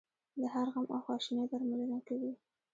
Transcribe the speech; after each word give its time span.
د 0.39 0.41
هر 0.53 0.67
غم 0.73 0.85
او 0.95 0.99
خواشینۍ 1.05 1.45
درملنه 1.51 1.99
کوي. 2.07 2.31